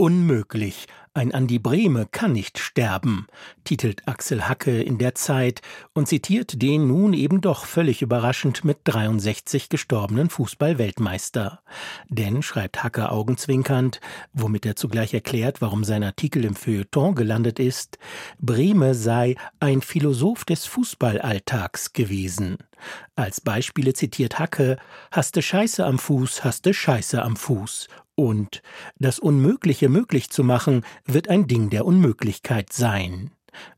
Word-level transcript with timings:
Unmöglich. 0.00 0.86
Ein 1.12 1.34
Andi 1.34 1.58
Brehme 1.58 2.06
kann 2.06 2.30
nicht 2.30 2.60
sterben, 2.60 3.26
titelt 3.64 4.06
Axel 4.06 4.48
Hacke 4.48 4.80
in 4.80 4.96
der 4.96 5.16
Zeit 5.16 5.60
und 5.92 6.06
zitiert 6.06 6.62
den 6.62 6.86
nun 6.86 7.14
eben 7.14 7.40
doch 7.40 7.64
völlig 7.64 8.00
überraschend 8.00 8.64
mit 8.64 8.78
63 8.84 9.68
gestorbenen 9.68 10.30
Fußball-Weltmeister. 10.30 11.62
Denn, 12.08 12.42
schreibt 12.42 12.84
Hacke 12.84 13.10
augenzwinkernd, 13.10 14.00
womit 14.32 14.66
er 14.66 14.76
zugleich 14.76 15.14
erklärt, 15.14 15.60
warum 15.60 15.82
sein 15.82 16.04
Artikel 16.04 16.44
im 16.44 16.54
Feuilleton 16.54 17.16
gelandet 17.16 17.58
ist, 17.58 17.98
Brehme 18.38 18.94
sei 18.94 19.34
ein 19.58 19.82
Philosoph 19.82 20.44
des 20.44 20.64
Fußballalltags 20.66 21.92
gewesen. 21.92 22.58
Als 23.16 23.40
Beispiele 23.40 23.94
zitiert 23.94 24.38
Hacke, 24.38 24.76
hast 25.10 25.42
Scheiße 25.42 25.84
am 25.84 25.98
Fuß, 25.98 26.44
hast 26.44 26.72
Scheiße 26.72 27.20
am 27.20 27.34
Fuß 27.34 27.88
und 28.18 28.62
das 28.98 29.20
Unmögliche 29.20 29.88
möglich 29.88 30.28
zu 30.28 30.42
machen, 30.42 30.84
wird 31.04 31.28
ein 31.28 31.46
Ding 31.46 31.70
der 31.70 31.86
Unmöglichkeit 31.86 32.72
sein. 32.72 33.30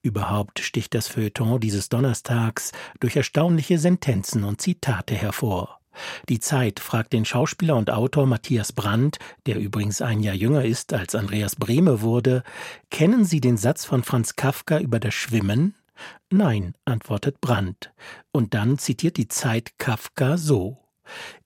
Überhaupt 0.00 0.60
sticht 0.60 0.94
das 0.94 1.08
Feuilleton 1.08 1.58
dieses 1.58 1.88
Donnerstags 1.88 2.70
durch 3.00 3.16
erstaunliche 3.16 3.78
Sentenzen 3.78 4.44
und 4.44 4.60
Zitate 4.60 5.16
hervor. 5.16 5.80
Die 6.28 6.38
Zeit 6.38 6.78
fragt 6.78 7.12
den 7.12 7.24
Schauspieler 7.24 7.74
und 7.74 7.90
Autor 7.90 8.26
Matthias 8.26 8.72
Brandt, 8.72 9.18
der 9.46 9.58
übrigens 9.58 10.00
ein 10.00 10.20
Jahr 10.20 10.36
jünger 10.36 10.64
ist 10.64 10.92
als 10.92 11.16
Andreas 11.16 11.56
Brehme 11.56 12.00
wurde, 12.00 12.44
kennen 12.90 13.24
Sie 13.24 13.40
den 13.40 13.56
Satz 13.56 13.84
von 13.84 14.04
Franz 14.04 14.36
Kafka 14.36 14.78
über 14.78 15.00
das 15.00 15.14
Schwimmen? 15.14 15.74
Nein, 16.30 16.74
antwortet 16.84 17.40
Brandt. 17.40 17.92
Und 18.30 18.54
dann 18.54 18.78
zitiert 18.78 19.16
die 19.16 19.26
Zeit 19.26 19.72
Kafka 19.78 20.36
so. 20.36 20.78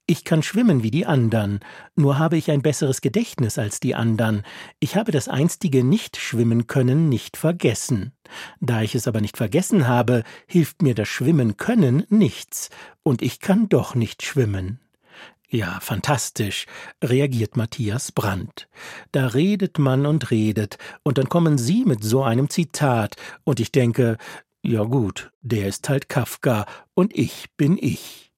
Ich 0.06 0.24
kann 0.24 0.42
schwimmen 0.42 0.82
wie 0.82 0.90
die 0.90 1.06
andern, 1.06 1.60
nur 1.94 2.18
habe 2.18 2.36
ich 2.36 2.50
ein 2.50 2.60
besseres 2.60 3.00
Gedächtnis 3.00 3.56
als 3.58 3.80
die 3.80 3.94
andern. 3.94 4.42
Ich 4.80 4.96
habe 4.96 5.12
das 5.12 5.28
einstige 5.28 5.84
Nicht-Schwimmen 5.84 6.66
können 6.66 7.08
nicht 7.08 7.36
vergessen. 7.36 8.12
Da 8.60 8.82
ich 8.82 8.94
es 8.94 9.06
aber 9.06 9.20
nicht 9.20 9.36
vergessen 9.36 9.86
habe, 9.86 10.24
hilft 10.46 10.82
mir 10.82 10.94
das 10.94 11.08
Schwimmen 11.08 11.56
können 11.56 12.04
nichts, 12.08 12.70
und 13.02 13.22
ich 13.22 13.41
kann 13.41 13.69
doch 13.69 13.94
nicht 13.94 14.24
schwimmen. 14.24 14.80
Ja, 15.48 15.80
fantastisch, 15.80 16.66
reagiert 17.04 17.56
Matthias 17.56 18.10
Brandt. 18.10 18.69
Da 19.12 19.26
redet 19.28 19.78
man 19.78 20.06
und 20.06 20.30
redet, 20.30 20.78
und 21.04 21.19
dann 21.19 21.28
kommen 21.28 21.58
Sie 21.58 21.84
mit 21.84 22.02
so 22.02 22.24
einem 22.24 22.48
Zitat, 22.48 23.16
und 23.44 23.60
ich 23.60 23.70
denke, 23.70 24.16
ja 24.62 24.82
gut, 24.82 25.30
der 25.42 25.69
ist 25.69 25.88
halt 25.88 26.08
Kafka, 26.08 26.66
und 26.94 27.16
ich 27.16 27.48
bin 27.56 27.78
ich. 27.80 28.31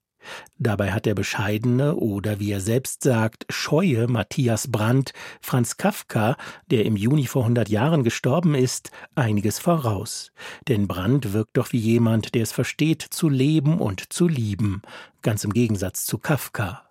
Dabei 0.58 0.92
hat 0.92 1.06
der 1.06 1.14
bescheidene 1.14 1.96
oder 1.96 2.40
wie 2.40 2.52
er 2.52 2.60
selbst 2.60 3.02
sagt, 3.02 3.46
scheue 3.50 4.06
Matthias 4.08 4.70
Brandt 4.70 5.12
Franz 5.40 5.76
Kafka, 5.76 6.36
der 6.70 6.84
im 6.84 6.96
Juni 6.96 7.26
vor 7.26 7.42
100 7.42 7.68
Jahren 7.68 8.04
gestorben 8.04 8.54
ist, 8.54 8.90
einiges 9.14 9.58
voraus. 9.58 10.32
Denn 10.68 10.88
Brandt 10.88 11.32
wirkt 11.32 11.56
doch 11.56 11.72
wie 11.72 11.78
jemand, 11.78 12.34
der 12.34 12.42
es 12.42 12.52
versteht, 12.52 13.02
zu 13.02 13.28
leben 13.28 13.78
und 13.78 14.12
zu 14.12 14.28
lieben, 14.28 14.82
ganz 15.22 15.44
im 15.44 15.52
Gegensatz 15.52 16.06
zu 16.06 16.18
Kafka. 16.18 16.82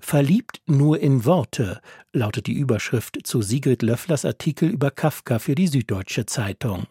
Verliebt 0.00 0.62
nur 0.66 1.00
in 1.00 1.24
Worte 1.24 1.80
lautet 2.12 2.46
die 2.46 2.52
Überschrift 2.52 3.18
zu 3.24 3.42
Sigrid 3.42 3.82
Löfflers 3.82 4.24
Artikel 4.24 4.68
über 4.68 4.90
Kafka 4.90 5.38
für 5.38 5.54
die 5.54 5.66
Süddeutsche 5.66 6.26
Zeitung. 6.26 6.86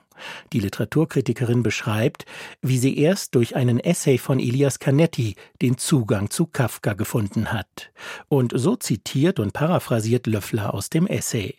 Die 0.53 0.59
Literaturkritikerin 0.59 1.63
beschreibt, 1.63 2.25
wie 2.61 2.77
sie 2.77 2.97
erst 2.97 3.35
durch 3.35 3.55
einen 3.55 3.79
Essay 3.79 4.17
von 4.17 4.39
Elias 4.39 4.79
Canetti 4.79 5.35
den 5.61 5.77
Zugang 5.77 6.29
zu 6.29 6.45
Kafka 6.45 6.93
gefunden 6.93 7.51
hat. 7.51 7.91
Und 8.27 8.53
so 8.55 8.75
zitiert 8.75 9.39
und 9.39 9.53
paraphrasiert 9.53 10.27
Löffler 10.27 10.73
aus 10.73 10.89
dem 10.89 11.07
Essay. 11.07 11.55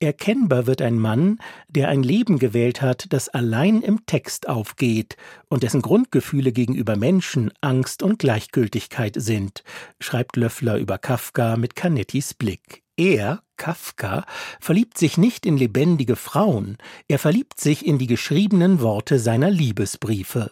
Erkennbar 0.00 0.66
wird 0.66 0.82
ein 0.82 0.98
Mann, 0.98 1.38
der 1.68 1.88
ein 1.88 2.02
Leben 2.02 2.38
gewählt 2.38 2.82
hat, 2.82 3.06
das 3.10 3.28
allein 3.28 3.82
im 3.82 4.04
Text 4.06 4.48
aufgeht 4.48 5.16
und 5.48 5.62
dessen 5.62 5.82
Grundgefühle 5.82 6.52
gegenüber 6.52 6.96
Menschen 6.96 7.52
Angst 7.60 8.02
und 8.02 8.18
Gleichgültigkeit 8.18 9.14
sind, 9.16 9.62
schreibt 10.00 10.36
Löffler 10.36 10.78
über 10.78 10.98
Kafka 10.98 11.56
mit 11.56 11.76
Canettis 11.76 12.34
Blick. 12.34 12.82
Er, 12.96 13.42
Kafka, 13.62 14.24
verliebt 14.58 14.98
sich 14.98 15.18
nicht 15.18 15.46
in 15.46 15.56
lebendige 15.56 16.16
Frauen, 16.16 16.78
er 17.06 17.20
verliebt 17.20 17.60
sich 17.60 17.86
in 17.86 17.96
die 17.96 18.08
geschriebenen 18.08 18.80
Worte 18.80 19.20
seiner 19.20 19.52
Liebesbriefe 19.52 20.50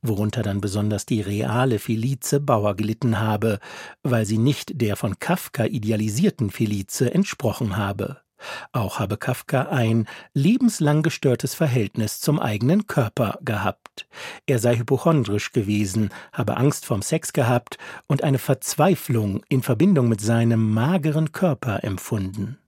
worunter 0.00 0.42
dann 0.42 0.60
besonders 0.60 1.06
die 1.06 1.20
reale 1.20 1.80
Felice 1.80 2.38
Bauer 2.38 2.76
gelitten 2.76 3.18
habe, 3.18 3.58
weil 4.04 4.24
sie 4.24 4.38
nicht 4.38 4.80
der 4.80 4.94
von 4.94 5.18
Kafka 5.18 5.64
idealisierten 5.64 6.50
Felice 6.50 7.12
entsprochen 7.12 7.76
habe. 7.76 8.20
Auch 8.72 8.98
habe 8.98 9.16
Kafka 9.16 9.62
ein 9.62 10.06
lebenslang 10.34 11.02
gestörtes 11.02 11.54
Verhältnis 11.54 12.20
zum 12.20 12.38
eigenen 12.38 12.86
Körper 12.86 13.38
gehabt. 13.42 14.06
Er 14.46 14.58
sei 14.58 14.76
hypochondrisch 14.76 15.52
gewesen, 15.52 16.10
habe 16.32 16.56
Angst 16.56 16.86
vorm 16.86 17.02
Sex 17.02 17.32
gehabt 17.32 17.78
und 18.06 18.22
eine 18.22 18.38
Verzweiflung 18.38 19.42
in 19.48 19.62
Verbindung 19.62 20.08
mit 20.08 20.20
seinem 20.20 20.72
mageren 20.72 21.32
Körper 21.32 21.82
empfunden. 21.84 22.58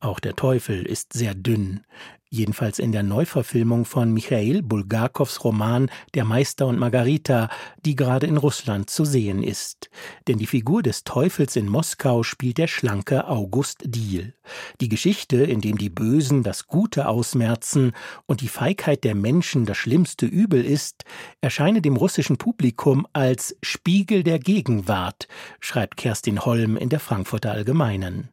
Auch 0.00 0.20
der 0.20 0.34
Teufel 0.34 0.84
ist 0.84 1.12
sehr 1.12 1.34
dünn 1.34 1.84
jedenfalls 2.32 2.78
in 2.78 2.92
der 2.92 3.02
Neuverfilmung 3.02 3.84
von 3.84 4.12
Michail 4.12 4.62
Bulgakows 4.62 5.44
Roman 5.44 5.90
Der 6.14 6.24
Meister 6.24 6.66
und 6.66 6.78
Margarita, 6.78 7.50
die 7.84 7.94
gerade 7.94 8.26
in 8.26 8.38
Russland 8.38 8.88
zu 8.88 9.04
sehen 9.04 9.42
ist. 9.42 9.90
Denn 10.26 10.38
die 10.38 10.46
Figur 10.46 10.82
des 10.82 11.04
Teufels 11.04 11.56
in 11.56 11.68
Moskau 11.68 12.22
spielt 12.22 12.56
der 12.56 12.68
schlanke 12.68 13.28
August 13.28 13.82
Diehl. 13.84 14.34
Die 14.80 14.88
Geschichte, 14.88 15.44
in 15.44 15.60
dem 15.60 15.76
die 15.76 15.90
Bösen 15.90 16.42
das 16.42 16.66
Gute 16.66 17.06
ausmerzen 17.06 17.92
und 18.26 18.40
die 18.40 18.48
Feigheit 18.48 19.04
der 19.04 19.14
Menschen 19.14 19.66
das 19.66 19.76
schlimmste 19.76 20.24
Übel 20.24 20.64
ist, 20.64 21.04
erscheine 21.42 21.82
dem 21.82 21.96
russischen 21.96 22.38
Publikum 22.38 23.06
als 23.12 23.56
Spiegel 23.62 24.22
der 24.22 24.38
Gegenwart, 24.38 25.28
schreibt 25.60 25.98
Kerstin 25.98 26.44
Holm 26.44 26.78
in 26.78 26.88
der 26.88 27.00
Frankfurter 27.00 27.52
Allgemeinen. 27.52 28.30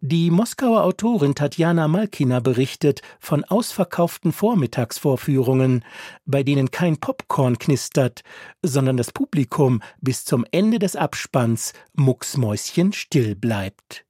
Die 0.00 0.30
Moskauer 0.30 0.82
Autorin 0.82 1.34
Tatjana 1.34 1.88
Malkina 1.88 2.40
berichtet 2.40 3.02
von 3.20 3.44
ausverkauften 3.44 4.32
Vormittagsvorführungen, 4.32 5.84
bei 6.24 6.42
denen 6.42 6.70
kein 6.70 6.98
Popcorn 6.98 7.58
knistert, 7.58 8.22
sondern 8.62 8.96
das 8.96 9.12
Publikum 9.12 9.82
bis 10.00 10.24
zum 10.24 10.44
Ende 10.50 10.78
des 10.78 10.96
Abspanns 10.96 11.72
mucksmäuschen 11.94 12.92
still 12.92 13.36
bleibt. 13.36 14.04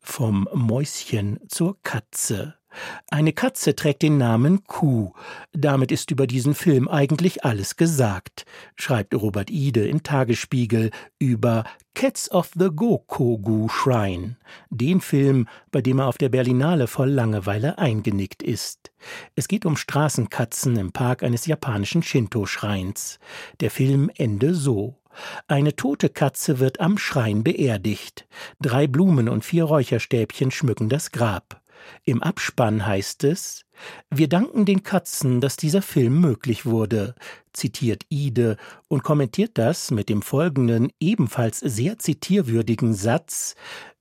Vom 0.00 0.48
Mäuschen 0.54 1.40
zur 1.48 1.76
Katze. 1.82 2.57
Eine 3.10 3.32
Katze 3.32 3.74
trägt 3.74 4.02
den 4.02 4.18
Namen 4.18 4.64
Kuh. 4.64 5.12
Damit 5.52 5.92
ist 5.92 6.10
über 6.10 6.26
diesen 6.26 6.54
Film 6.54 6.88
eigentlich 6.88 7.44
alles 7.44 7.76
gesagt, 7.76 8.44
schreibt 8.76 9.14
Robert 9.14 9.50
Ide 9.50 9.86
im 9.86 10.02
Tagesspiegel 10.02 10.90
über 11.18 11.64
Cats 11.94 12.30
of 12.30 12.50
the 12.54 12.68
Gokogu 12.72 13.68
Shrine, 13.68 14.36
den 14.70 15.00
Film, 15.00 15.48
bei 15.72 15.82
dem 15.82 15.98
er 15.98 16.06
auf 16.06 16.16
der 16.16 16.28
Berlinale 16.28 16.86
voll 16.86 17.10
Langeweile 17.10 17.78
eingenickt 17.78 18.42
ist. 18.42 18.92
Es 19.34 19.48
geht 19.48 19.66
um 19.66 19.76
Straßenkatzen 19.76 20.76
im 20.76 20.92
Park 20.92 21.24
eines 21.24 21.46
japanischen 21.46 22.04
Shinto-Schreins. 22.04 23.18
Der 23.58 23.72
Film 23.72 24.12
ende 24.16 24.54
so. 24.54 24.94
Eine 25.48 25.74
tote 25.74 26.08
Katze 26.08 26.60
wird 26.60 26.78
am 26.78 26.98
Schrein 26.98 27.42
beerdigt. 27.42 28.28
Drei 28.60 28.86
Blumen 28.86 29.28
und 29.28 29.44
vier 29.44 29.64
Räucherstäbchen 29.64 30.52
schmücken 30.52 30.88
das 30.88 31.10
Grab. 31.10 31.60
Im 32.04 32.22
Abspann 32.22 32.86
heißt 32.86 33.24
es 33.24 33.64
Wir 34.10 34.28
danken 34.28 34.64
den 34.64 34.82
Katzen, 34.82 35.40
dass 35.40 35.56
dieser 35.56 35.82
Film 35.82 36.20
möglich 36.20 36.66
wurde, 36.66 37.14
zitiert 37.52 38.04
Ide 38.08 38.56
und 38.88 39.02
kommentiert 39.02 39.52
das 39.54 39.90
mit 39.90 40.08
dem 40.08 40.22
folgenden 40.22 40.92
ebenfalls 41.00 41.60
sehr 41.60 41.98
zitierwürdigen 41.98 42.94
Satz 42.94 43.54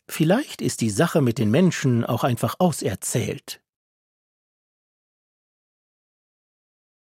Vielleicht 0.09 0.62
ist 0.62 0.81
die 0.81 0.89
Sache 0.89 1.21
mit 1.21 1.38
den 1.38 1.51
Menschen 1.51 2.06
auch 2.06 2.24
einfach 2.24 2.56
auserzählt. 2.59 3.59